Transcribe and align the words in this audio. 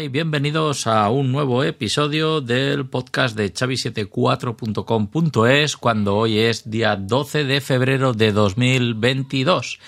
Y 0.00 0.08
bienvenidos 0.08 0.88
a 0.88 1.08
un 1.10 1.32
nuevo 1.32 1.64
episodio 1.64 2.40
del 2.40 2.86
podcast 2.86 3.36
de 3.36 3.54
chavi74.com.es 3.54 5.76
cuando 5.76 6.16
hoy 6.16 6.40
es 6.40 6.68
día 6.68 6.96
12 6.96 7.44
de 7.44 7.60
febrero 7.60 8.12
de 8.12 8.32
2022. 8.32 9.78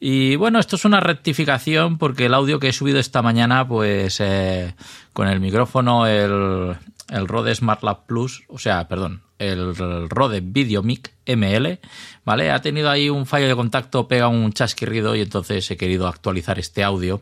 Y 0.00 0.36
bueno, 0.36 0.58
esto 0.58 0.76
es 0.76 0.84
una 0.84 1.00
rectificación 1.00 1.98
porque 1.98 2.26
el 2.26 2.34
audio 2.34 2.60
que 2.60 2.68
he 2.68 2.72
subido 2.72 2.98
esta 2.98 3.20
mañana, 3.20 3.66
pues 3.66 4.20
eh, 4.20 4.74
con 5.12 5.28
el 5.28 5.40
micrófono, 5.40 6.06
el, 6.06 6.76
el 7.10 7.28
Rode 7.28 7.54
Smart 7.54 7.82
Lab 7.82 8.06
Plus, 8.06 8.44
o 8.48 8.58
sea, 8.58 8.88
perdón, 8.88 9.22
el 9.38 9.74
Rode 10.08 10.40
VideoMic 10.40 11.12
ML, 11.26 11.78
¿vale? 12.24 12.50
Ha 12.52 12.62
tenido 12.62 12.90
ahí 12.90 13.10
un 13.10 13.26
fallo 13.26 13.48
de 13.48 13.56
contacto, 13.56 14.08
pega 14.08 14.28
un 14.28 14.52
chasquirrido 14.52 15.14
y 15.14 15.20
entonces 15.20 15.70
he 15.70 15.76
querido 15.76 16.08
actualizar 16.08 16.58
este 16.58 16.84
audio. 16.84 17.20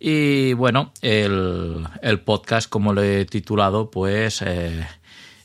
Y 0.00 0.52
bueno, 0.52 0.92
el, 1.02 1.84
el 2.02 2.20
podcast, 2.20 2.68
como 2.68 2.92
lo 2.92 3.02
he 3.02 3.24
titulado, 3.24 3.90
pues 3.90 4.42
eh, 4.42 4.86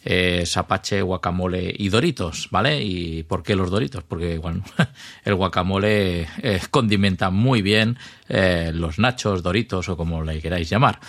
es 0.03 0.57
Apache, 0.57 1.02
guacamole 1.02 1.73
y 1.77 1.89
doritos, 1.89 2.49
¿vale? 2.52 2.84
¿Y 2.84 3.23
por 3.23 3.41
qué 3.41 3.55
los 3.55 3.71
doritos? 3.71 4.03
Porque, 4.03 4.38
bueno, 4.38 4.63
el 5.25 5.35
guacamole 5.35 6.27
eh, 6.41 6.61
condimenta 6.70 7.30
muy 7.30 7.61
bien 7.61 7.97
eh, 8.27 8.71
los 8.73 8.99
nachos, 8.99 9.41
doritos 9.41 9.89
o 9.89 9.97
como 9.97 10.23
le 10.23 10.41
queráis 10.41 10.70
llamar. 10.70 10.99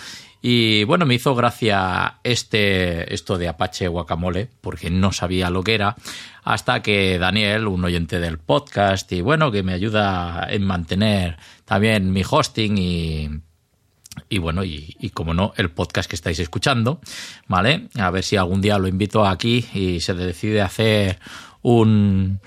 Y 0.47 0.83
bueno, 0.83 1.07
me 1.07 1.15
hizo 1.15 1.33
gracia 1.33 2.19
este, 2.23 3.11
esto 3.11 3.39
de 3.39 3.47
Apache 3.47 3.87
Guacamole, 3.87 4.47
porque 4.61 4.91
no 4.91 5.11
sabía 5.11 5.49
lo 5.49 5.63
que 5.63 5.73
era, 5.73 5.95
hasta 6.43 6.83
que 6.83 7.17
Daniel, 7.17 7.65
un 7.65 7.83
oyente 7.83 8.19
del 8.19 8.37
podcast, 8.37 9.11
y 9.11 9.21
bueno, 9.21 9.51
que 9.51 9.63
me 9.63 9.73
ayuda 9.73 10.45
en 10.47 10.61
mantener 10.61 11.37
también 11.65 12.13
mi 12.13 12.21
hosting 12.29 12.77
y, 12.77 13.27
y 14.29 14.37
bueno, 14.37 14.63
y, 14.63 15.09
como 15.15 15.33
no, 15.33 15.51
el 15.57 15.71
podcast 15.71 16.07
que 16.07 16.15
estáis 16.15 16.37
escuchando, 16.37 17.01
¿vale? 17.47 17.87
A 17.95 18.11
ver 18.11 18.23
si 18.23 18.35
algún 18.37 18.61
día 18.61 18.77
lo 18.77 18.87
invito 18.87 19.25
aquí 19.25 19.65
y 19.73 19.99
se 19.99 20.13
decide 20.13 20.61
hacer 20.61 21.17
un, 21.63 22.39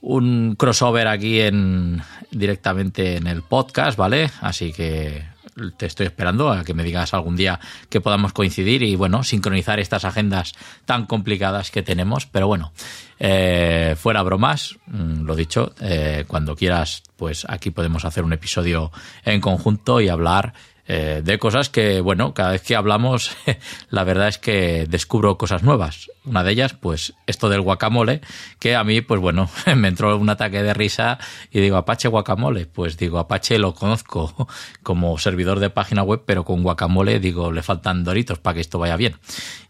un 0.00 0.56
crossover 0.56 1.06
aquí 1.06 1.40
en 1.40 2.02
directamente 2.32 3.16
en 3.16 3.28
el 3.28 3.42
podcast, 3.42 3.96
¿vale? 3.96 4.32
Así 4.40 4.72
que 4.72 5.33
te 5.76 5.86
estoy 5.86 6.06
esperando 6.06 6.50
a 6.50 6.64
que 6.64 6.74
me 6.74 6.84
digas 6.84 7.14
algún 7.14 7.36
día 7.36 7.60
que 7.88 8.00
podamos 8.00 8.32
coincidir 8.32 8.82
y 8.82 8.96
bueno, 8.96 9.22
sincronizar 9.22 9.80
estas 9.80 10.04
agendas 10.04 10.54
tan 10.84 11.06
complicadas 11.06 11.70
que 11.70 11.82
tenemos. 11.82 12.26
Pero 12.26 12.46
bueno, 12.46 12.72
eh, 13.18 13.94
fuera 13.98 14.22
bromas, 14.22 14.76
mm, 14.86 15.24
lo 15.24 15.36
dicho, 15.36 15.72
eh, 15.80 16.24
cuando 16.26 16.56
quieras, 16.56 17.02
pues 17.16 17.46
aquí 17.48 17.70
podemos 17.70 18.04
hacer 18.04 18.24
un 18.24 18.32
episodio 18.32 18.90
en 19.24 19.40
conjunto 19.40 20.00
y 20.00 20.08
hablar 20.08 20.54
eh, 20.86 21.22
de 21.24 21.38
cosas 21.38 21.70
que, 21.70 22.00
bueno, 22.00 22.34
cada 22.34 22.52
vez 22.52 22.62
que 22.62 22.76
hablamos, 22.76 23.36
la 23.90 24.04
verdad 24.04 24.28
es 24.28 24.38
que 24.38 24.86
descubro 24.88 25.38
cosas 25.38 25.62
nuevas. 25.62 26.10
Una 26.24 26.44
de 26.44 26.52
ellas, 26.52 26.74
pues, 26.74 27.14
esto 27.26 27.48
del 27.48 27.62
guacamole, 27.62 28.20
que 28.58 28.76
a 28.76 28.84
mí, 28.84 29.00
pues 29.00 29.20
bueno, 29.20 29.48
me 29.76 29.88
entró 29.88 30.16
un 30.16 30.28
ataque 30.28 30.62
de 30.62 30.74
risa 30.74 31.18
y 31.50 31.60
digo, 31.60 31.76
Apache 31.76 32.08
guacamole. 32.08 32.66
Pues 32.66 32.96
digo, 32.96 33.18
Apache 33.18 33.58
lo 33.58 33.74
conozco 33.74 34.48
como 34.82 35.18
servidor 35.18 35.58
de 35.60 35.70
página 35.70 36.02
web, 36.02 36.22
pero 36.26 36.44
con 36.44 36.62
guacamole, 36.62 37.18
digo, 37.18 37.50
le 37.50 37.62
faltan 37.62 38.04
doritos 38.04 38.38
para 38.38 38.54
que 38.54 38.60
esto 38.60 38.78
vaya 38.78 38.96
bien. 38.96 39.16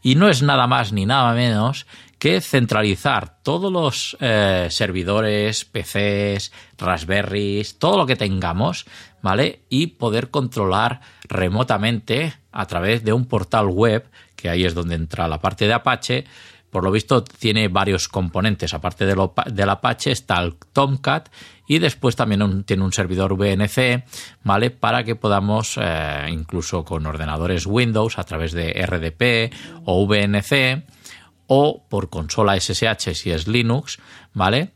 Y 0.02 0.16
no 0.16 0.28
es 0.28 0.42
nada 0.42 0.66
más 0.66 0.92
ni 0.92 1.06
nada 1.06 1.32
menos 1.34 1.86
que 2.18 2.40
centralizar 2.40 3.42
todos 3.42 3.72
los 3.72 4.16
eh, 4.20 4.68
servidores, 4.70 5.64
PCs, 5.64 6.52
Raspberries, 6.78 7.78
todo 7.78 7.98
lo 7.98 8.06
que 8.06 8.16
tengamos, 8.16 8.86
¿vale? 9.22 9.62
Y 9.68 9.88
poder 9.88 10.30
controlar 10.30 11.00
remotamente 11.28 12.34
a 12.52 12.66
través 12.66 13.04
de 13.04 13.12
un 13.12 13.26
portal 13.26 13.66
web, 13.66 14.04
que 14.36 14.48
ahí 14.48 14.64
es 14.64 14.74
donde 14.74 14.94
entra 14.94 15.28
la 15.28 15.40
parte 15.40 15.66
de 15.66 15.74
Apache. 15.74 16.24
Por 16.70 16.82
lo 16.82 16.90
visto 16.90 17.22
tiene 17.22 17.68
varios 17.68 18.08
componentes, 18.08 18.74
aparte 18.74 19.06
de 19.06 19.14
del 19.46 19.70
Apache 19.70 20.10
está 20.10 20.40
el 20.42 20.56
Tomcat 20.72 21.28
y 21.66 21.78
después 21.78 22.16
también 22.16 22.64
tiene 22.64 22.82
un 22.82 22.92
servidor 22.92 23.34
VNC, 23.34 24.04
¿vale? 24.42 24.70
Para 24.70 25.04
que 25.04 25.14
podamos, 25.14 25.78
eh, 25.80 26.26
incluso 26.30 26.84
con 26.84 27.06
ordenadores 27.06 27.66
Windows, 27.66 28.18
a 28.18 28.24
través 28.24 28.52
de 28.52 28.72
RDP 28.84 29.54
o 29.84 30.04
VNC, 30.06 30.84
o 31.46 31.84
por 31.88 32.10
consola 32.10 32.58
SSH 32.58 33.14
si 33.14 33.30
es 33.30 33.46
Linux, 33.46 33.98
¿vale? 34.32 34.72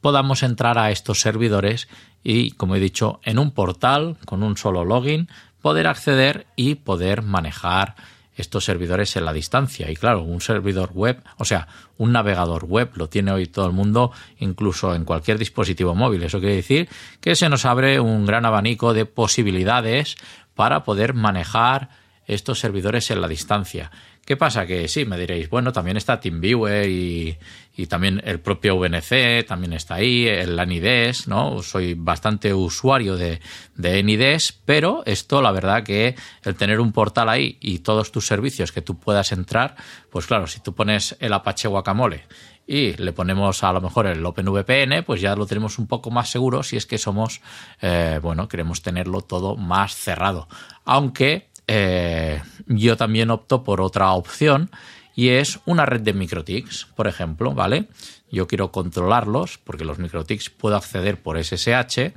Podamos 0.00 0.42
entrar 0.42 0.78
a 0.78 0.90
estos 0.90 1.20
servidores 1.20 1.88
y, 2.22 2.52
como 2.52 2.76
he 2.76 2.80
dicho, 2.80 3.20
en 3.24 3.38
un 3.38 3.50
portal 3.50 4.16
con 4.24 4.42
un 4.42 4.56
solo 4.56 4.84
login, 4.84 5.28
poder 5.60 5.86
acceder 5.86 6.46
y 6.56 6.76
poder 6.76 7.22
manejar 7.22 7.96
estos 8.36 8.64
servidores 8.64 9.14
en 9.16 9.24
la 9.24 9.32
distancia. 9.32 9.90
Y 9.90 9.96
claro, 9.96 10.22
un 10.22 10.40
servidor 10.40 10.92
web, 10.92 11.22
o 11.38 11.44
sea, 11.44 11.68
un 11.98 12.12
navegador 12.12 12.64
web 12.64 12.90
lo 12.94 13.08
tiene 13.08 13.32
hoy 13.32 13.46
todo 13.46 13.66
el 13.66 13.72
mundo, 13.72 14.12
incluso 14.38 14.94
en 14.94 15.04
cualquier 15.04 15.38
dispositivo 15.38 15.94
móvil. 15.94 16.22
Eso 16.22 16.40
quiere 16.40 16.56
decir 16.56 16.88
que 17.20 17.36
se 17.36 17.48
nos 17.48 17.64
abre 17.64 18.00
un 18.00 18.24
gran 18.24 18.46
abanico 18.46 18.94
de 18.94 19.04
posibilidades 19.04 20.16
para 20.54 20.84
poder 20.84 21.14
manejar 21.14 21.90
estos 22.32 22.60
servidores 22.60 23.10
en 23.10 23.20
la 23.20 23.28
distancia. 23.28 23.90
¿Qué 24.24 24.36
pasa? 24.36 24.66
Que 24.66 24.86
sí, 24.86 25.04
me 25.04 25.18
diréis, 25.18 25.50
bueno, 25.50 25.72
también 25.72 25.96
está 25.96 26.20
TeamViewer 26.20 26.88
y, 26.88 27.36
y 27.76 27.86
también 27.86 28.22
el 28.24 28.38
propio 28.38 28.76
VNC 28.76 29.44
también 29.46 29.72
está 29.72 29.96
ahí, 29.96 30.28
el 30.28 30.58
ANIDES, 30.58 31.26
¿no? 31.26 31.60
Soy 31.62 31.94
bastante 31.94 32.54
usuario 32.54 33.16
de, 33.16 33.40
de 33.74 34.40
pero 34.64 35.02
esto, 35.06 35.42
la 35.42 35.50
verdad 35.50 35.82
que 35.82 36.14
el 36.44 36.54
tener 36.54 36.78
un 36.78 36.92
portal 36.92 37.28
ahí 37.28 37.58
y 37.60 37.80
todos 37.80 38.12
tus 38.12 38.26
servicios 38.26 38.70
que 38.70 38.82
tú 38.82 38.98
puedas 38.98 39.32
entrar, 39.32 39.74
pues 40.10 40.26
claro, 40.26 40.46
si 40.46 40.60
tú 40.60 40.72
pones 40.72 41.16
el 41.18 41.32
Apache 41.32 41.66
Guacamole 41.66 42.22
y 42.66 42.92
le 42.94 43.12
ponemos 43.12 43.64
a 43.64 43.72
lo 43.72 43.80
mejor 43.80 44.06
el 44.06 44.24
OpenVPN, 44.24 45.02
pues 45.04 45.20
ya 45.20 45.34
lo 45.34 45.46
tenemos 45.46 45.78
un 45.78 45.86
poco 45.86 46.10
más 46.10 46.30
seguro 46.30 46.62
si 46.62 46.76
es 46.76 46.86
que 46.86 46.98
somos, 46.98 47.40
eh, 47.80 48.20
bueno, 48.22 48.48
queremos 48.48 48.82
tenerlo 48.82 49.22
todo 49.22 49.56
más 49.56 49.94
cerrado. 49.94 50.48
Aunque 50.84 51.50
eh, 51.74 52.42
yo 52.66 52.98
también 52.98 53.30
opto 53.30 53.64
por 53.64 53.80
otra 53.80 54.12
opción 54.12 54.70
y 55.14 55.30
es 55.30 55.58
una 55.64 55.86
red 55.86 56.02
de 56.02 56.12
microtics, 56.12 56.86
por 56.94 57.06
ejemplo, 57.06 57.54
¿vale? 57.54 57.88
Yo 58.30 58.46
quiero 58.46 58.70
controlarlos 58.72 59.56
porque 59.56 59.86
los 59.86 59.98
microtics 59.98 60.50
puedo 60.50 60.76
acceder 60.76 61.22
por 61.22 61.42
SSH 61.42 62.12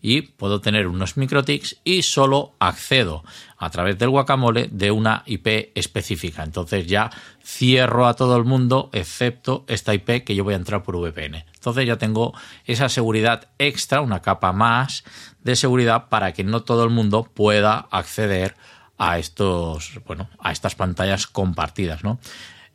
y 0.00 0.22
puedo 0.22 0.60
tener 0.60 0.86
unos 0.86 1.16
microtics 1.16 1.76
y 1.84 2.02
solo 2.02 2.54
accedo 2.58 3.24
a 3.58 3.70
través 3.70 3.98
del 3.98 4.10
guacamole 4.10 4.68
de 4.70 4.90
una 4.90 5.22
IP 5.26 5.72
específica. 5.74 6.42
Entonces 6.42 6.86
ya 6.86 7.10
cierro 7.44 8.06
a 8.06 8.14
todo 8.14 8.36
el 8.36 8.44
mundo 8.44 8.90
excepto 8.92 9.64
esta 9.68 9.94
IP 9.94 10.24
que 10.24 10.34
yo 10.34 10.44
voy 10.44 10.54
a 10.54 10.58
entrar 10.58 10.82
por 10.82 10.96
VPN. 10.96 11.44
Entonces 11.54 11.86
ya 11.86 11.96
tengo 11.96 12.32
esa 12.64 12.88
seguridad 12.88 13.48
extra, 13.58 14.00
una 14.00 14.22
capa 14.22 14.52
más 14.52 15.04
de 15.42 15.56
seguridad 15.56 16.08
para 16.08 16.32
que 16.32 16.44
no 16.44 16.62
todo 16.62 16.84
el 16.84 16.90
mundo 16.90 17.24
pueda 17.34 17.88
acceder 17.90 18.56
a 18.98 19.18
estos, 19.18 19.98
bueno, 20.06 20.28
a 20.38 20.52
estas 20.52 20.74
pantallas 20.74 21.26
compartidas, 21.26 22.04
¿no? 22.04 22.18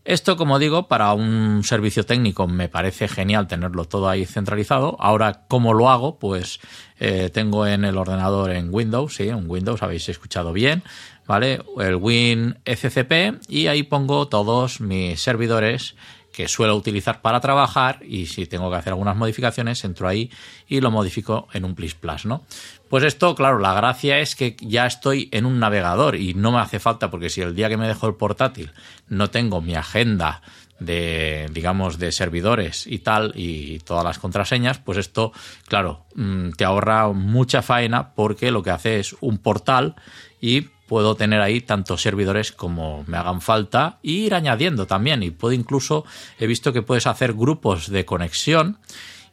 Esto, 0.05 0.37
como 0.37 0.59
digo, 0.59 0.87
para 0.87 1.13
un 1.13 1.63
servicio 1.63 2.05
técnico 2.05 2.47
me 2.47 2.69
parece 2.69 3.07
genial 3.07 3.47
tenerlo 3.47 3.85
todo 3.85 4.07
ahí 4.07 4.27
centralizado. 4.27 4.95
Ahora, 4.99 5.45
¿cómo 5.47 5.73
lo 5.73 5.89
hago? 5.89 6.19
Pues 6.19 6.59
eh, 6.99 7.31
tengo 7.33 7.65
en 7.65 7.83
el 7.85 7.97
ordenador 7.97 8.51
en 8.51 8.71
Windows, 8.71 9.15
sí, 9.15 9.29
en 9.29 9.49
Windows 9.49 9.81
habéis 9.81 10.07
escuchado 10.07 10.53
bien, 10.53 10.83
¿vale? 11.25 11.59
El 11.79 11.95
Win 11.95 12.59
FCP 12.65 13.49
y 13.49 13.65
ahí 13.65 13.81
pongo 13.81 14.27
todos 14.27 14.79
mis 14.79 15.19
servidores 15.19 15.95
que 16.35 16.49
suelo 16.49 16.75
utilizar 16.75 17.21
para 17.21 17.39
trabajar 17.39 17.99
y 18.03 18.25
si 18.25 18.45
tengo 18.45 18.69
que 18.69 18.75
hacer 18.75 18.91
algunas 18.91 19.15
modificaciones 19.15 19.81
entro 19.85 20.09
ahí 20.09 20.29
y 20.67 20.81
lo 20.81 20.91
modifico 20.91 21.47
en 21.53 21.63
un 21.63 21.75
Plis 21.75 21.95
Plus, 21.95 22.25
¿no? 22.25 22.43
Pues 22.89 23.05
esto, 23.05 23.33
claro, 23.35 23.59
la 23.59 23.73
gracia 23.73 24.19
es 24.19 24.35
que 24.35 24.57
ya 24.59 24.85
estoy 24.85 25.29
en 25.31 25.45
un 25.45 25.59
navegador 25.59 26.17
y 26.17 26.33
no 26.33 26.51
me 26.51 26.59
hace 26.59 26.79
falta 26.79 27.09
porque 27.09 27.29
si 27.29 27.39
el 27.39 27.55
día 27.55 27.69
que 27.69 27.77
me 27.77 27.87
dejo 27.87 28.07
el 28.07 28.15
portátil 28.15 28.73
no 29.07 29.29
tengo 29.29 29.61
mi 29.61 29.75
agenda 29.75 30.41
de, 30.77 31.49
digamos, 31.53 31.99
de 31.99 32.11
servidores 32.11 32.85
y 32.85 32.99
tal, 32.99 33.31
y 33.33 33.79
todas 33.79 34.03
las 34.03 34.19
contraseñas, 34.19 34.79
pues 34.79 34.97
esto, 34.97 35.31
claro, 35.69 36.05
mm, 36.15 36.49
te 36.51 36.65
ahorra 36.65 37.07
mucha 37.13 37.61
faena 37.61 38.13
porque 38.13 38.51
lo 38.51 38.61
que 38.61 38.71
hace 38.71 38.99
es 38.99 39.15
un 39.21 39.37
portal 39.37 39.95
y 40.41 40.67
puedo 40.87 41.15
tener 41.15 41.41
ahí 41.41 41.61
tantos 41.61 42.01
servidores 42.01 42.51
como 42.51 43.03
me 43.07 43.17
hagan 43.17 43.41
falta 43.41 43.99
e 44.03 44.11
ir 44.11 44.35
añadiendo 44.35 44.85
también. 44.87 45.23
Y 45.23 45.31
puedo 45.31 45.53
incluso, 45.53 46.05
he 46.39 46.47
visto 46.47 46.73
que 46.73 46.81
puedes 46.81 47.07
hacer 47.07 47.33
grupos 47.33 47.89
de 47.89 48.05
conexión 48.05 48.79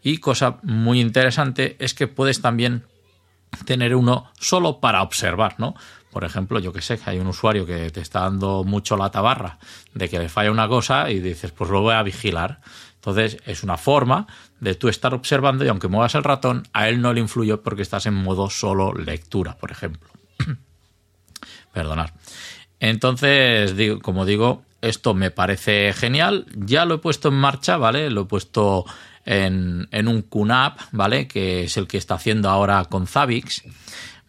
y 0.02 0.18
cosa 0.18 0.58
muy 0.62 1.00
interesante 1.00 1.76
es 1.78 1.94
que 1.94 2.08
puedes 2.08 2.40
también 2.40 2.84
tener 3.64 3.94
uno 3.94 4.30
solo 4.40 4.80
para 4.80 5.02
observar, 5.02 5.56
¿no? 5.58 5.74
Por 6.10 6.24
ejemplo, 6.24 6.58
yo 6.58 6.72
que 6.72 6.82
sé, 6.82 6.98
que 6.98 7.08
hay 7.08 7.18
un 7.18 7.26
usuario 7.26 7.64
que 7.64 7.90
te 7.90 8.00
está 8.00 8.20
dando 8.20 8.64
mucho 8.64 8.96
la 8.96 9.10
tabarra 9.10 9.58
de 9.94 10.08
que 10.08 10.18
le 10.18 10.28
falla 10.28 10.50
una 10.50 10.68
cosa 10.68 11.10
y 11.10 11.20
dices, 11.20 11.52
pues 11.52 11.70
lo 11.70 11.80
voy 11.80 11.94
a 11.94 12.02
vigilar. 12.02 12.60
Entonces 12.96 13.38
es 13.46 13.62
una 13.62 13.78
forma 13.78 14.26
de 14.60 14.74
tú 14.74 14.88
estar 14.88 15.14
observando 15.14 15.64
y 15.64 15.68
aunque 15.68 15.88
muevas 15.88 16.14
el 16.14 16.24
ratón, 16.24 16.64
a 16.72 16.88
él 16.88 17.00
no 17.00 17.12
le 17.12 17.20
influye 17.20 17.56
porque 17.56 17.82
estás 17.82 18.06
en 18.06 18.14
modo 18.14 18.50
solo 18.50 18.92
lectura, 18.92 19.56
por 19.56 19.70
ejemplo. 19.70 20.10
Perdonar. 21.72 22.12
Entonces, 22.80 23.76
digo, 23.76 24.00
como 24.00 24.24
digo, 24.24 24.62
esto 24.80 25.14
me 25.14 25.30
parece 25.30 25.92
genial. 25.92 26.46
Ya 26.56 26.84
lo 26.84 26.96
he 26.96 26.98
puesto 26.98 27.28
en 27.28 27.34
marcha, 27.34 27.76
¿vale? 27.76 28.10
Lo 28.10 28.22
he 28.22 28.26
puesto 28.26 28.84
en, 29.24 29.88
un 29.92 30.22
QNAP, 30.22 30.80
¿vale? 30.90 31.28
Que 31.28 31.64
es 31.64 31.76
el 31.76 31.86
que 31.86 31.98
está 31.98 32.14
haciendo 32.14 32.50
ahora 32.50 32.84
con 32.86 33.06
Zabbix, 33.06 33.62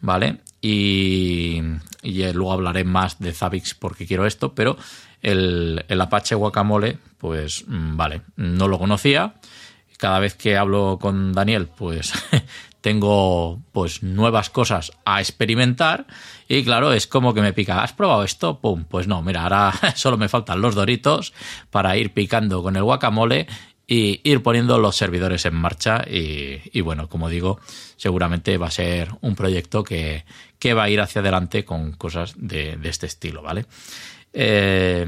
¿vale? 0.02 0.38
Y, 0.62 1.62
y 2.04 2.32
luego 2.32 2.54
hablaré 2.54 2.84
más 2.84 3.20
de 3.20 3.34
Zabbix 3.34 3.74
porque 3.74 4.06
quiero 4.06 4.26
esto, 4.26 4.54
pero 4.54 4.78
el, 5.22 5.84
el 5.88 6.02
Apache 6.02 6.36
Guacamole, 6.36 7.00
pues 7.18 7.66
mm, 7.68 7.98
vale, 7.98 8.22
no 8.36 8.68
lo 8.68 8.78
conocía. 8.78 9.34
Cada 9.98 10.20
vez 10.20 10.36
que 10.36 10.58
hablo 10.58 11.00
con 11.02 11.34
Daniel, 11.34 11.70
pues 11.76 12.14
tengo 12.84 13.62
pues 13.72 14.04
nuevas 14.04 14.50
cosas 14.50 14.92
a 15.06 15.22
experimentar 15.22 16.06
y 16.50 16.66
claro, 16.66 16.92
es 16.92 17.08
como 17.08 17.34
que 17.34 17.42
me 17.42 17.54
pica, 17.54 17.82
¿has 17.82 17.94
probado 17.94 18.26
esto? 18.26 18.60
Pum, 18.60 18.84
pues 18.84 19.08
no, 19.08 19.22
mira, 19.22 19.44
ahora 19.44 19.72
solo 19.96 20.18
me 20.18 20.28
faltan 20.28 20.60
los 20.60 20.76
doritos 20.76 21.34
para 21.72 21.96
ir 21.96 22.12
picando 22.12 22.62
con 22.62 22.76
el 22.76 22.84
guacamole 22.84 23.48
y 23.88 24.20
ir 24.30 24.44
poniendo 24.44 24.80
los 24.80 24.98
servidores 24.98 25.46
en 25.46 25.56
marcha 25.56 26.04
y, 26.06 26.82
bueno, 26.82 27.08
como 27.08 27.30
digo, 27.30 27.58
seguramente 27.96 28.58
va 28.58 28.68
a 28.68 28.72
ser 28.72 29.12
un 29.22 29.36
proyecto 29.36 29.86
que, 29.86 30.26
que 30.60 30.74
va 30.74 30.84
a 30.84 30.90
ir 30.90 31.00
hacia 31.00 31.22
adelante 31.22 31.64
con 31.64 31.94
cosas 31.94 32.34
de, 32.36 32.78
este 32.84 33.06
estilo, 33.06 33.42
¿vale? 33.42 33.66
Eh, 34.34 35.06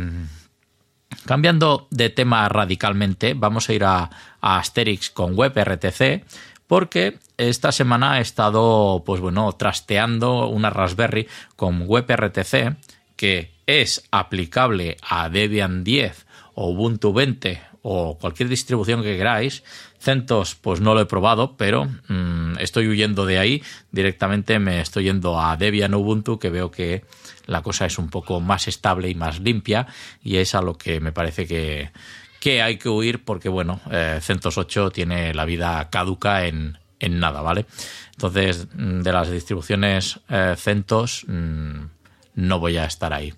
cambiando 1.26 1.90
de 1.92 2.10
tema 2.10 2.48
radicalmente, 2.48 3.34
vamos 3.34 3.68
a 3.68 3.74
ir 3.74 3.84
a, 3.84 4.10
a 4.40 4.60
Asterix 4.60 5.10
con 5.10 5.38
WebRTC 5.38 6.24
porque 6.68 7.20
esta 7.38 7.72
semana 7.72 8.18
he 8.18 8.22
estado, 8.22 9.04
pues 9.06 9.22
bueno, 9.22 9.52
trasteando 9.54 10.48
una 10.48 10.70
Raspberry 10.70 11.28
con 11.56 11.84
WebRTC 11.86 12.76
que 13.16 13.52
es 13.66 14.08
aplicable 14.12 14.98
a 15.08 15.30
Debian 15.30 15.84
10 15.84 16.26
o 16.54 16.70
Ubuntu 16.70 17.14
20 17.14 17.62
o 17.88 18.18
cualquier 18.18 18.50
distribución 18.50 19.04
que 19.04 19.16
queráis. 19.16 19.64
CentOS, 20.00 20.56
pues 20.56 20.82
no 20.82 20.94
lo 20.94 21.02
he 21.02 21.06
probado, 21.06 21.56
pero 21.56 21.86
mmm, 22.08 22.58
estoy 22.60 22.88
huyendo 22.88 23.26
de 23.26 23.40
ahí. 23.40 23.64
Directamente 23.92 24.60
me 24.60 24.82
estoy 24.82 25.06
yendo 25.06 25.40
a 25.40 25.56
Debian 25.58 25.94
Ubuntu, 25.94 26.40
que 26.40 26.50
veo 26.50 26.72
que 26.72 27.06
la 27.46 27.62
cosa 27.62 27.86
es 27.86 27.98
un 27.98 28.10
poco 28.10 28.40
más 28.40 28.68
estable 28.68 29.10
y 29.10 29.16
más 29.16 29.40
limpia, 29.40 29.88
y 30.24 30.38
es 30.38 30.56
a 30.56 30.62
lo 30.62 30.78
que 30.78 31.00
me 31.00 31.12
parece 31.12 31.46
que, 31.48 31.92
que 32.46 32.62
hay 32.62 32.78
que 32.78 32.90
huir 32.90 33.26
porque, 33.26 33.50
bueno, 33.50 33.82
eh, 33.90 34.20
CentOS 34.22 34.60
8 34.60 34.92
tiene 34.92 35.34
la 35.34 35.46
vida 35.46 35.90
caduca 35.90 36.46
en, 36.46 36.78
en 37.00 37.20
nada, 37.20 37.42
¿vale? 37.42 37.66
Entonces, 38.12 38.68
mm, 38.72 39.02
de 39.02 39.12
las 39.12 39.32
distribuciones 39.32 40.20
eh, 40.30 40.54
CentOS, 40.56 41.26
mmm, 41.28 41.86
no 42.36 42.60
voy 42.60 42.78
a 42.78 42.86
estar 42.86 43.14
ahí. 43.14 43.34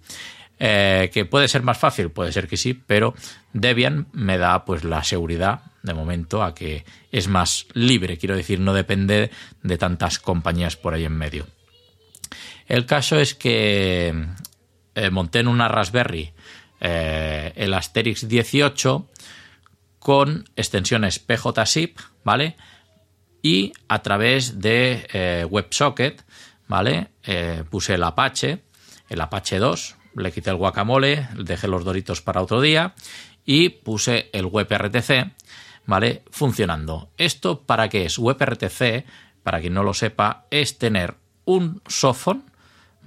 Eh, 0.59 1.09
que 1.13 1.24
puede 1.24 1.48
ser 1.48 1.63
más 1.63 1.77
fácil, 1.77 2.12
puede 2.12 2.33
ser 2.33 2.50
que 2.50 2.57
sí, 2.57 2.74
pero 2.74 3.13
Debian 3.54 4.07
me 4.12 4.38
da 4.38 4.65
pues 4.65 4.83
la 4.83 5.01
seguridad 5.06 5.62
de 5.83 5.94
momento 5.94 6.44
a 6.44 6.54
que 6.54 6.83
es 7.09 7.30
más 7.30 7.68
libre, 7.71 8.18
quiero 8.18 8.36
decir, 8.36 8.59
no 8.59 8.74
depende 8.74 9.31
de 9.63 9.77
tantas 9.77 10.19
compañías 10.19 10.75
por 10.75 10.94
ahí 10.94 11.06
en 11.06 11.18
medio. 11.18 11.48
El 12.68 12.86
caso 12.86 13.18
es 13.18 13.36
que 13.36 14.13
eh, 14.95 15.09
monté 15.12 15.39
en 15.39 15.48
una 15.48 15.69
Raspberry 15.69 16.33
eh, 16.79 17.53
el 17.56 17.74
Asterix 17.74 18.27
18 18.27 19.07
con 20.00 20.45
extensiones 20.56 21.19
PJSIP, 21.19 22.00
¿vale? 22.24 22.56
Y 23.41 23.74
a 23.88 24.01
través 24.01 24.59
de 24.59 25.07
eh, 25.12 25.45
WebSocket, 25.50 26.24
¿vale? 26.68 27.09
Eh, 27.24 27.63
puse 27.69 27.95
el 27.95 28.03
Apache, 28.03 28.63
el 29.09 29.21
Apache 29.21 29.59
2, 29.59 29.95
le 30.15 30.31
quité 30.31 30.50
el 30.50 30.56
guacamole, 30.56 31.27
dejé 31.35 31.68
los 31.68 31.83
doritos 31.83 32.21
para 32.21 32.41
otro 32.41 32.62
día 32.62 32.94
y 33.45 33.69
puse 33.69 34.30
el 34.33 34.45
WebRTC, 34.45 35.31
¿vale? 35.85 36.23
Funcionando. 36.31 37.09
¿Esto 37.18 37.63
para 37.63 37.89
qué 37.89 38.06
es? 38.06 38.18
WebRTC, 38.18 39.06
para 39.44 39.62
quien 39.62 39.73
no 39.73 39.83
lo 39.83 39.94
sepa, 39.94 40.45
es 40.51 40.77
tener 40.77 41.15
un 41.45 41.81
softphone 41.88 42.44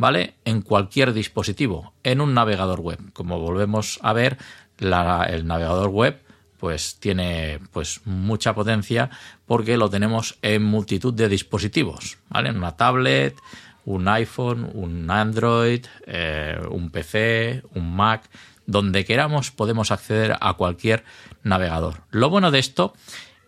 ¿vale? 0.01 0.37
En 0.47 0.63
cualquier 0.63 1.13
dispositivo, 1.13 1.93
en 2.05 2.23
un 2.23 2.33
navegador 2.33 2.81
web. 2.81 3.13
Como 3.13 3.39
volvemos 3.39 3.99
a 4.03 4.15
ver, 4.15 4.39
el 4.79 5.47
navegador 5.47 5.91
web 5.91 6.23
pues 6.57 6.97
tiene 6.99 7.61
pues 7.71 8.01
mucha 8.07 8.55
potencia 8.55 9.11
porque 9.45 9.77
lo 9.77 9.91
tenemos 9.91 10.39
en 10.41 10.63
multitud 10.63 11.13
de 11.13 11.29
dispositivos, 11.29 12.17
¿vale? 12.31 12.49
En 12.49 12.57
una 12.57 12.79
tablet, 12.79 13.37
un 13.85 14.09
iPhone, 14.09 14.71
un 14.73 15.11
Android, 15.11 15.85
eh, 16.07 16.59
un 16.71 16.91
PC, 16.91 17.63
un 17.75 17.95
Mac, 17.95 18.23
donde 18.65 19.05
queramos 19.05 19.51
podemos 19.51 19.91
acceder 19.91 20.35
a 20.41 20.55
cualquier 20.55 21.05
navegador. 21.43 22.05
Lo 22.11 22.31
bueno 22.31 22.51
de 22.51 22.59
esto 22.59 22.95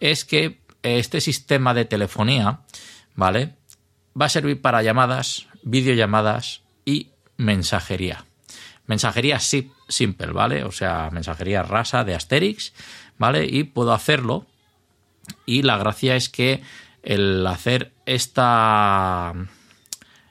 es 0.01 0.27
que 0.27 0.61
este 0.83 1.23
sistema 1.23 1.73
de 1.73 1.87
telefonía, 1.87 2.61
¿vale? 3.15 3.55
Va 4.21 4.27
a 4.27 4.31
servir 4.31 4.61
para 4.61 4.83
llamadas, 4.83 5.47
videollamadas 5.63 6.63
y 6.85 7.09
mensajería. 7.37 8.25
Mensajería 8.87 9.39
simple, 9.41 10.27
¿vale? 10.33 10.65
O 10.65 10.73
sea, 10.73 11.11
mensajería 11.13 11.63
rasa 11.63 12.05
de 12.05 12.15
Asterix, 12.15 12.73
¿vale? 13.19 13.47
Y 13.47 13.65
puedo 13.65 13.93
hacerlo. 13.93 14.47
Y 15.47 15.63
la 15.63 15.79
gracia 15.79 16.17
es 16.17 16.29
que 16.29 16.63
el 17.03 17.47
hacer 17.47 17.93
esta, 18.07 19.33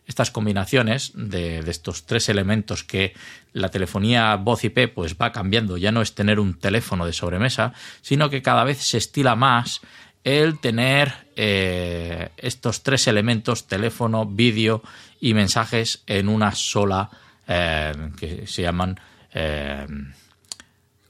estas 0.05 0.31
combinaciones 0.31 1.11
de, 1.15 1.59
estos 1.59 2.05
tres 2.05 2.29
elementos 2.29 2.83
que 2.83 3.13
la 3.53 3.69
telefonía 3.69 4.35
voz 4.35 4.63
IP 4.63 4.93
pues 4.93 5.15
va 5.15 5.31
cambiando, 5.31 5.77
ya 5.77 5.91
no 5.91 6.01
es 6.01 6.15
tener 6.15 6.39
un 6.39 6.59
teléfono 6.59 7.05
de 7.05 7.13
sobremesa, 7.13 7.73
sino 8.01 8.29
que 8.29 8.41
cada 8.41 8.63
vez 8.63 8.79
se 8.79 8.97
estila 8.97 9.35
más 9.35 9.81
el 10.23 10.59
tener 10.59 11.27
eh, 11.35 12.29
estos 12.37 12.83
tres 12.83 13.07
elementos, 13.07 13.67
teléfono, 13.67 14.25
vídeo 14.25 14.83
y 15.19 15.33
mensajes 15.33 16.03
en 16.07 16.29
una 16.29 16.53
sola, 16.53 17.09
eh, 17.47 17.93
que 18.19 18.47
se 18.47 18.61
llaman 18.61 18.99
eh, 19.33 19.87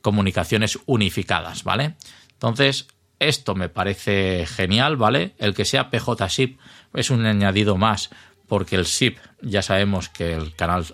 comunicaciones 0.01 0.79
unificadas, 0.85 1.63
¿vale? 1.63 1.95
Entonces, 2.33 2.87
esto 3.19 3.53
me 3.55 3.69
parece 3.69 4.45
genial, 4.47 4.95
¿vale? 4.95 5.35
El 5.37 5.53
que 5.53 5.65
sea 5.65 5.89
PJ 5.89 6.29
SIP 6.29 6.59
es 6.93 7.09
un 7.09 7.25
añadido 7.25 7.77
más, 7.77 8.09
porque 8.47 8.75
el 8.75 8.85
SIP, 8.85 9.17
ya 9.41 9.61
sabemos 9.61 10.09
que 10.09 10.33
el 10.33 10.55
canal 10.55 10.85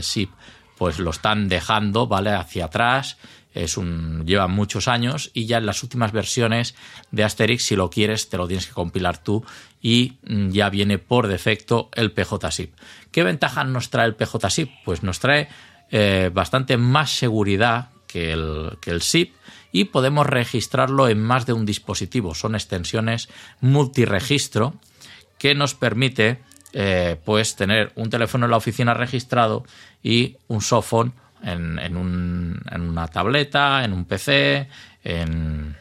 SIP, 0.00 0.30
pues 0.76 0.98
lo 0.98 1.10
están 1.10 1.48
dejando, 1.48 2.06
¿vale? 2.06 2.30
Hacia 2.30 2.66
atrás 2.66 3.16
es 3.56 3.76
un, 3.76 4.24
lleva 4.26 4.46
muchos 4.48 4.86
años 4.88 5.30
y 5.32 5.46
ya 5.46 5.58
en 5.58 5.66
las 5.66 5.82
últimas 5.82 6.12
versiones 6.12 6.74
de 7.10 7.24
Asterix, 7.24 7.64
si 7.64 7.76
lo 7.76 7.90
quieres, 7.90 8.28
te 8.28 8.36
lo 8.36 8.46
tienes 8.46 8.66
que 8.66 8.72
compilar 8.72 9.22
tú 9.22 9.44
y 9.80 10.18
mm, 10.26 10.50
ya 10.50 10.68
viene 10.70 10.98
por 10.98 11.26
defecto 11.26 11.88
el 11.94 12.12
PJSIP. 12.12 12.74
¿Qué 13.10 13.22
ventaja 13.22 13.64
nos 13.64 13.90
trae 13.90 14.06
el 14.06 14.14
PJSIP? 14.14 14.70
Pues 14.84 15.02
nos 15.02 15.20
trae 15.20 15.48
eh, 15.90 16.30
bastante 16.32 16.76
más 16.76 17.10
seguridad 17.10 17.90
que 18.06 18.32
el, 18.32 18.78
que 18.80 18.90
el 18.90 19.02
SIP 19.02 19.34
y 19.72 19.84
podemos 19.84 20.26
registrarlo 20.26 21.08
en 21.08 21.22
más 21.22 21.46
de 21.46 21.52
un 21.52 21.66
dispositivo. 21.66 22.34
Son 22.34 22.54
extensiones 22.54 23.28
multiregistro 23.60 24.74
que 25.38 25.54
nos 25.54 25.74
permite 25.74 26.40
eh, 26.72 27.16
pues 27.24 27.56
tener 27.56 27.92
un 27.94 28.10
teléfono 28.10 28.46
en 28.46 28.50
la 28.50 28.56
oficina 28.58 28.94
registrado 28.94 29.64
y 30.02 30.36
un 30.48 30.60
softphone 30.60 31.14
en, 31.46 31.78
en, 31.78 31.96
un, 31.96 32.60
en 32.70 32.80
una 32.82 33.06
tableta, 33.06 33.84
en 33.84 33.92
un 33.92 34.04
PC, 34.04 34.68
en, 35.04 35.76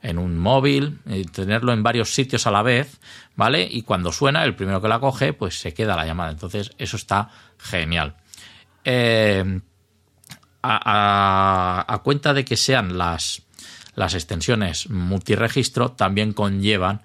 en 0.00 0.18
un 0.18 0.38
móvil, 0.38 1.00
y 1.06 1.24
tenerlo 1.24 1.72
en 1.72 1.82
varios 1.82 2.14
sitios 2.14 2.46
a 2.46 2.50
la 2.50 2.62
vez, 2.62 2.98
¿vale? 3.36 3.68
Y 3.70 3.82
cuando 3.82 4.10
suena, 4.10 4.42
el 4.44 4.56
primero 4.56 4.80
que 4.80 4.88
la 4.88 4.98
coge, 4.98 5.34
pues 5.34 5.60
se 5.60 5.74
queda 5.74 5.96
la 5.96 6.06
llamada. 6.06 6.30
Entonces, 6.30 6.72
eso 6.78 6.96
está 6.96 7.28
genial. 7.58 8.16
Eh, 8.84 9.60
a, 10.62 11.84
a, 11.86 11.98
cuenta 11.98 12.32
de 12.32 12.44
que 12.44 12.56
sean 12.56 12.96
las, 12.96 13.42
las 13.94 14.14
extensiones 14.14 14.88
multiregistro, 14.88 15.92
también 15.92 16.32
conllevan 16.32 17.02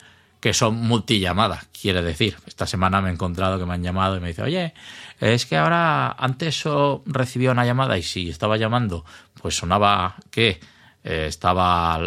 que 0.48 0.54
son 0.54 0.75
multillamadas, 0.75 1.68
quiere 1.77 2.01
decir. 2.01 2.38
Esta 2.48 2.66
semana 2.66 3.01
me 3.01 3.10
he 3.10 3.12
encontrado 3.12 3.60
que 3.60 3.66
me 3.66 3.74
han 3.74 3.84
llamado 3.84 4.16
y 4.16 4.22
me 4.22 4.30
dice, 4.30 4.44
oye, 4.44 4.74
es 5.20 5.46
que 5.46 5.58
ahora 5.58 6.16
antes 6.18 6.63
recibía 7.06 7.51
una 7.51 7.66
llamada 7.66 7.98
y 7.98 8.01
si 8.01 8.30
estaba 8.30 8.56
llamando, 8.56 9.04
pues 9.42 9.58
sonaba 9.58 10.16
que 10.32 10.62
eh, 11.04 11.25
estaba 11.27 12.00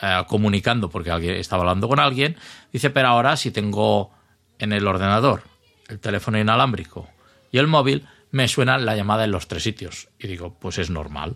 eh, 0.00 0.22
comunicando 0.28 0.88
porque 0.88 1.40
estaba 1.40 1.62
hablando 1.62 1.88
con 1.88 1.98
alguien. 1.98 2.36
Dice, 2.72 2.90
pero 2.90 3.08
ahora 3.08 3.36
si 3.36 3.50
tengo 3.50 4.12
en 4.60 4.72
el 4.72 4.86
ordenador 4.86 5.42
el 5.88 5.98
teléfono 5.98 6.38
inalámbrico 6.38 7.08
y 7.50 7.58
el 7.58 7.66
móvil, 7.66 8.06
me 8.30 8.46
suena 8.46 8.78
la 8.78 8.94
llamada 8.94 9.24
en 9.24 9.32
los 9.32 9.48
tres 9.48 9.64
sitios. 9.64 10.10
Y 10.20 10.28
digo, 10.28 10.54
pues 10.60 10.78
es 10.78 10.90
normal, 10.90 11.34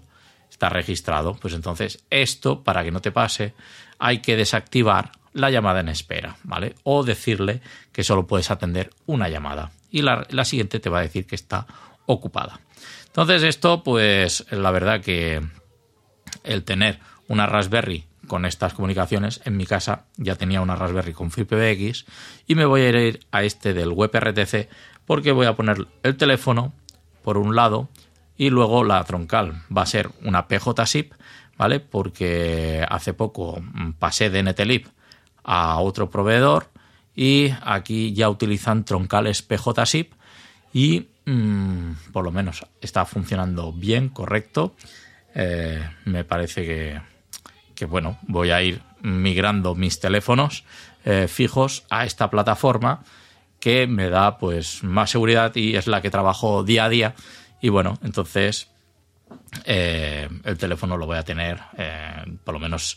está 0.52 0.68
registrado. 0.68 1.34
Pues 1.34 1.52
entonces, 1.52 2.04
esto, 2.10 2.62
para 2.62 2.84
que 2.84 2.92
no 2.92 3.00
te 3.00 3.10
pase, 3.10 3.54
hay 3.98 4.20
que 4.20 4.36
desactivar 4.36 5.10
la 5.36 5.50
llamada 5.50 5.80
en 5.80 5.88
espera, 5.90 6.38
¿vale? 6.44 6.74
O 6.82 7.04
decirle 7.04 7.60
que 7.92 8.02
solo 8.04 8.26
puedes 8.26 8.50
atender 8.50 8.90
una 9.04 9.28
llamada. 9.28 9.70
y 9.90 10.02
la, 10.02 10.44
siguiente 10.44 10.80
te 10.80 10.90
va 10.90 10.98
a 10.98 11.02
decir 11.02 11.26
que 11.26 11.34
está 11.34 11.66
ocupada. 12.06 12.60
Entonces 13.06 13.42
esto, 13.42 13.82
pues 13.82 14.46
la 14.50 14.70
verdad 14.70 15.00
que 15.00 15.42
el 16.42 16.64
tener 16.64 17.00
una 17.28 17.46
Raspberry 17.46 18.04
con 18.26 18.44
estas 18.46 18.72
comunicaciones, 18.74 19.40
en 19.44 19.56
mi 19.56 19.66
casa 19.66 20.06
ya 20.16 20.36
tenía 20.36 20.60
una 20.60 20.74
Raspberry 20.74 21.12
con 21.12 21.30
FreePBX 21.30 22.06
y 22.46 22.54
me 22.54 22.64
voy 22.64 22.80
a 22.82 22.90
ir 22.90 23.20
a 23.30 23.42
este 23.42 23.74
del 23.74 23.92
WebRTC 23.92 24.68
porque 25.04 25.32
voy 25.32 25.46
a 25.46 25.54
poner 25.54 25.86
el 26.02 26.16
teléfono 26.16 26.72
por 27.22 27.36
un 27.36 27.54
lado 27.54 27.88
y 28.36 28.50
luego 28.50 28.84
la 28.84 29.04
troncal 29.04 29.62
va 29.74 29.82
a 29.82 29.86
ser 29.86 30.10
una 30.22 30.48
PJ-SIP, 30.48 31.12
¿vale? 31.56 31.80
Porque 31.80 32.84
hace 32.88 33.14
poco 33.14 33.62
pasé 33.98 34.30
de 34.30 34.42
NTLib 34.42 34.95
a 35.46 35.78
otro 35.78 36.10
proveedor 36.10 36.68
y 37.14 37.50
aquí 37.62 38.12
ya 38.12 38.28
utilizan 38.28 38.84
troncales 38.84 39.42
PJ-SIP 39.42 40.12
y 40.74 41.08
mm, 41.24 41.92
por 42.12 42.24
lo 42.24 42.32
menos 42.32 42.66
está 42.80 43.06
funcionando 43.06 43.72
bien, 43.72 44.10
correcto. 44.10 44.74
Eh, 45.34 45.82
me 46.04 46.24
parece 46.24 46.66
que, 46.66 47.00
que, 47.74 47.86
bueno, 47.86 48.18
voy 48.22 48.50
a 48.50 48.60
ir 48.60 48.82
migrando 49.00 49.74
mis 49.74 50.00
teléfonos 50.00 50.64
eh, 51.04 51.28
fijos 51.28 51.84
a 51.90 52.04
esta 52.04 52.28
plataforma 52.28 53.04
que 53.60 53.86
me 53.86 54.10
da 54.10 54.36
pues 54.38 54.82
más 54.82 55.10
seguridad 55.10 55.54
y 55.54 55.76
es 55.76 55.86
la 55.86 56.02
que 56.02 56.10
trabajo 56.10 56.64
día 56.64 56.86
a 56.86 56.88
día 56.88 57.14
y 57.62 57.68
bueno, 57.68 57.98
entonces 58.02 58.68
eh, 59.64 60.28
el 60.44 60.58
teléfono 60.58 60.96
lo 60.96 61.06
voy 61.06 61.16
a 61.16 61.22
tener, 61.22 61.60
por 62.44 62.54
lo 62.54 62.60
menos 62.60 62.96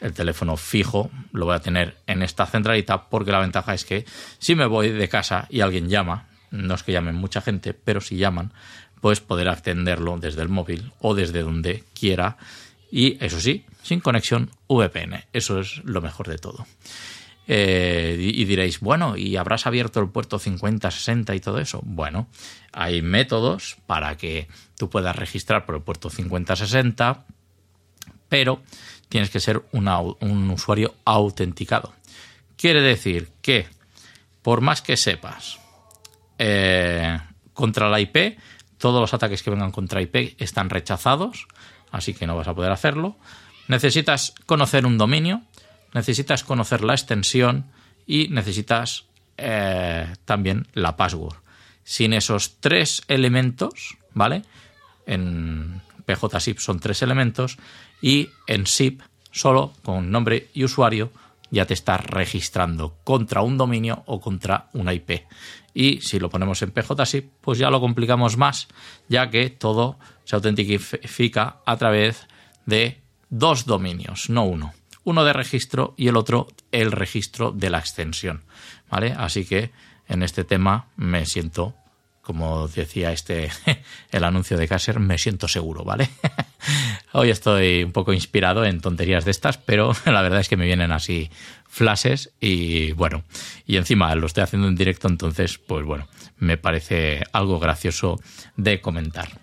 el 0.00 0.12
teléfono 0.12 0.56
fijo 0.56 1.10
lo 1.32 1.46
voy 1.46 1.54
a 1.54 1.60
tener 1.60 1.96
en 2.06 2.22
esta 2.22 2.46
centralita 2.46 3.08
porque 3.08 3.32
la 3.32 3.40
ventaja 3.40 3.74
es 3.74 3.84
que 3.84 4.04
si 4.38 4.54
me 4.54 4.66
voy 4.66 4.90
de 4.90 5.08
casa 5.08 5.46
y 5.50 5.60
alguien 5.60 5.88
llama, 5.88 6.28
no 6.50 6.74
es 6.74 6.82
que 6.82 6.92
llamen 6.92 7.14
mucha 7.14 7.40
gente, 7.40 7.74
pero 7.74 8.00
si 8.00 8.16
llaman, 8.16 8.52
pues 9.00 9.20
poder 9.20 9.48
atenderlo 9.48 10.18
desde 10.18 10.42
el 10.42 10.48
móvil 10.48 10.92
o 11.00 11.14
desde 11.14 11.42
donde 11.42 11.84
quiera 11.98 12.36
y 12.90 13.18
eso 13.24 13.40
sí, 13.40 13.64
sin 13.82 14.00
conexión 14.00 14.50
VPN. 14.68 15.24
Eso 15.32 15.58
es 15.58 15.82
lo 15.84 16.00
mejor 16.00 16.28
de 16.28 16.38
todo. 16.38 16.64
Eh, 17.46 18.16
y 18.18 18.44
diréis, 18.44 18.80
bueno, 18.80 19.16
¿y 19.16 19.36
habrás 19.36 19.66
abierto 19.66 20.00
el 20.00 20.08
puerto 20.08 20.38
50-60 20.38 21.36
y 21.36 21.40
todo 21.40 21.58
eso? 21.58 21.80
Bueno, 21.84 22.28
hay 22.72 23.02
métodos 23.02 23.76
para 23.86 24.16
que 24.16 24.48
tú 24.78 24.88
puedas 24.88 25.16
registrar 25.16 25.66
por 25.66 25.74
el 25.74 25.82
puerto 25.82 26.08
50-60, 26.08 27.24
pero 28.28 28.62
tienes 29.08 29.30
que 29.30 29.40
ser 29.40 29.62
un 29.72 30.50
usuario 30.50 30.94
autenticado. 31.04 31.94
Quiere 32.56 32.80
decir 32.80 33.30
que, 33.42 33.66
por 34.42 34.60
más 34.60 34.82
que 34.82 34.96
sepas 34.96 35.58
eh, 36.38 37.18
contra 37.52 37.88
la 37.88 38.00
IP, 38.00 38.38
todos 38.78 39.00
los 39.00 39.14
ataques 39.14 39.42
que 39.42 39.50
vengan 39.50 39.70
contra 39.70 40.02
IP 40.02 40.36
están 40.38 40.70
rechazados, 40.70 41.46
así 41.90 42.14
que 42.14 42.26
no 42.26 42.36
vas 42.36 42.48
a 42.48 42.54
poder 42.54 42.72
hacerlo. 42.72 43.16
Necesitas 43.68 44.34
conocer 44.46 44.86
un 44.86 44.98
dominio, 44.98 45.42
necesitas 45.94 46.44
conocer 46.44 46.82
la 46.82 46.94
extensión 46.94 47.70
y 48.06 48.28
necesitas 48.28 49.06
eh, 49.36 50.12
también 50.24 50.66
la 50.74 50.96
password. 50.96 51.36
Sin 51.82 52.12
esos 52.12 52.60
tres 52.60 53.02
elementos, 53.08 53.96
¿vale? 54.12 54.42
En 55.06 55.82
PJSIP 56.06 56.58
son 56.58 56.80
tres 56.80 57.02
elementos 57.02 57.58
y 58.04 58.28
en 58.46 58.66
SIP 58.66 59.00
solo 59.30 59.72
con 59.82 60.10
nombre 60.10 60.50
y 60.52 60.62
usuario 60.64 61.10
ya 61.50 61.64
te 61.64 61.72
estás 61.72 62.04
registrando 62.04 62.98
contra 63.02 63.40
un 63.40 63.56
dominio 63.56 64.02
o 64.04 64.20
contra 64.20 64.68
una 64.74 64.92
IP. 64.92 65.22
Y 65.72 66.02
si 66.02 66.18
lo 66.18 66.28
ponemos 66.28 66.60
en 66.60 66.72
PJSIP, 66.72 67.30
pues 67.40 67.58
ya 67.58 67.70
lo 67.70 67.80
complicamos 67.80 68.36
más, 68.36 68.68
ya 69.08 69.30
que 69.30 69.48
todo 69.48 69.98
se 70.24 70.36
autentifica 70.36 71.60
a 71.64 71.76
través 71.78 72.26
de 72.66 73.00
dos 73.30 73.64
dominios, 73.64 74.28
no 74.28 74.44
uno 74.44 74.74
uno 75.04 75.24
de 75.24 75.32
registro 75.32 75.94
y 75.96 76.08
el 76.08 76.16
otro 76.16 76.48
el 76.72 76.90
registro 76.90 77.52
de 77.52 77.70
la 77.70 77.78
extensión. 77.78 78.42
¿Vale? 78.90 79.12
Así 79.12 79.44
que 79.44 79.70
en 80.08 80.22
este 80.22 80.44
tema 80.44 80.88
me 80.96 81.26
siento, 81.26 81.74
como 82.24 82.66
decía 82.68 83.12
este 83.12 83.50
el 84.10 84.24
anuncio 84.24 84.56
de 84.56 84.66
Caser, 84.66 84.98
me 84.98 85.18
siento 85.18 85.46
seguro, 85.46 85.84
¿vale? 85.84 86.08
Hoy 87.12 87.30
estoy 87.30 87.84
un 87.84 87.92
poco 87.92 88.12
inspirado 88.12 88.64
en 88.64 88.80
tonterías 88.80 89.24
de 89.24 89.30
estas, 89.30 89.58
pero 89.58 89.94
la 90.06 90.22
verdad 90.22 90.40
es 90.40 90.48
que 90.48 90.56
me 90.56 90.64
vienen 90.66 90.90
así 90.90 91.30
flashes 91.68 92.32
y 92.40 92.92
bueno, 92.92 93.24
y 93.66 93.76
encima 93.76 94.14
lo 94.14 94.26
estoy 94.26 94.42
haciendo 94.42 94.68
en 94.68 94.76
directo, 94.76 95.06
entonces, 95.08 95.58
pues 95.58 95.84
bueno, 95.84 96.08
me 96.38 96.56
parece 96.56 97.22
algo 97.32 97.58
gracioso 97.58 98.20
de 98.56 98.80
comentar. 98.80 99.40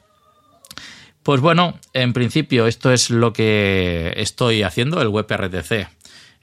Pues 1.24 1.40
bueno, 1.40 1.80
en 1.94 2.14
principio 2.14 2.66
esto 2.66 2.92
es 2.92 3.12
lo 3.12 3.32
que 3.32 4.14
estoy 4.18 4.64
haciendo, 4.64 5.02
el 5.02 5.10
WebRTC. 5.10 5.88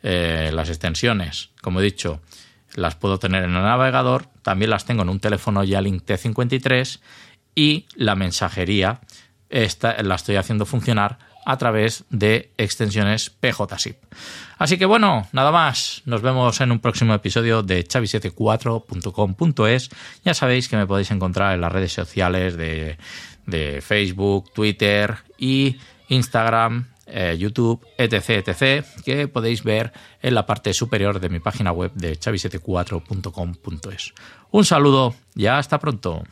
Eh, 0.05 0.51
las 0.55 0.69
extensiones, 0.69 1.51
como 1.61 1.81
he 1.81 1.83
dicho, 1.83 2.21
las 2.79 2.95
puedo 2.95 3.19
tener 3.19 3.45
en 3.45 3.55
el 3.55 3.63
navegador, 3.63 4.27
también 4.43 4.71
las 4.71 4.85
tengo 4.85 5.03
en 5.03 5.09
un 5.09 5.21
teléfono 5.21 5.65
Yalink 5.65 6.05
T53 6.05 7.01
y 7.55 7.87
la 7.95 8.15
mensajería 8.15 9.01
esta, 9.51 10.03
la 10.03 10.15
estoy 10.15 10.37
haciendo 10.37 10.67
funcionar 10.67 11.19
a 11.47 11.57
través 11.57 12.05
de 12.11 12.53
extensiones 12.59 13.31
PJSIP. 13.31 13.97
Así 14.59 14.77
que 14.77 14.85
bueno, 14.85 15.27
nada 15.33 15.51
más. 15.51 16.03
Nos 16.05 16.21
vemos 16.21 16.61
en 16.61 16.73
un 16.73 16.81
próximo 16.81 17.15
episodio 17.15 17.63
de 17.63 17.87
chavi74.com.es. 17.87 19.89
Ya 20.25 20.35
sabéis 20.35 20.69
que 20.69 20.77
me 20.77 20.87
podéis 20.87 21.11
encontrar 21.11 21.55
en 21.55 21.63
las 21.63 21.73
redes 21.73 21.93
sociales 21.93 22.57
de 22.57 22.99
de 23.49 23.81
Facebook, 23.81 24.53
Twitter 24.53 25.17
y 25.39 25.79
Instagram, 26.09 26.87
eh, 27.11 27.37
YouTube, 27.39 27.85
etc, 27.97 28.47
etc, 28.47 28.85
que 29.05 29.29
podéis 29.29 29.65
ver 29.65 29.93
en 30.23 30.35
la 30.35 30.47
parte 30.47 30.73
superior 30.75 31.21
de 31.21 31.29
mi 31.29 31.41
página 31.41 31.73
web 31.73 31.93
de 31.95 32.19
chavi74.com.es. 32.19 34.15
Un 34.51 34.65
saludo 34.65 35.15
y 35.35 35.47
hasta 35.47 35.79
pronto. 35.79 36.23